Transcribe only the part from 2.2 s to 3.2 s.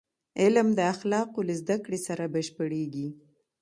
بشپړېږي.